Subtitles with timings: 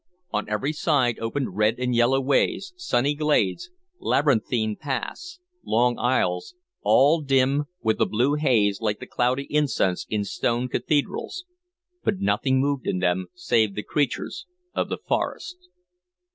[0.31, 3.69] On every side opened red and yellow ways, sunny glades,
[3.99, 10.23] labyrinthine paths, long aisles, all dim with the blue haze like the cloudy incense in
[10.23, 11.45] stone cathedrals,
[12.03, 15.69] but nothing moved in them save the creatures of the forest.